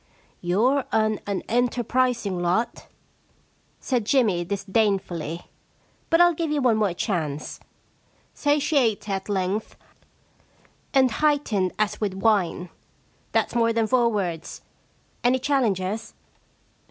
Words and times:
* 0.25 0.43
YouVe 0.51 0.83
an 0.93 1.19
unenterprising 1.27 2.41
lot/ 2.41 2.87
said 3.79 4.03
Jimmy 4.03 4.43
disdainfully. 4.43 5.45
* 5.75 6.09
But 6.09 6.19
I'll 6.19 6.33
give 6.33 6.49
you 6.49 6.59
one 6.59 6.77
more 6.77 6.95
chance. 6.95 7.59
Satiate 8.33 9.07
at 9.07 9.29
length, 9.29 9.75
and 10.91 11.11
heightened 11.11 11.73
as 11.77 12.01
with 12.01 12.15
wine." 12.15 12.69
That's 13.31 13.53
more 13.53 13.73
than 13.73 13.85
four 13.85 14.09
words. 14.09 14.63
Any 15.23 15.37
challengers 15.37 16.15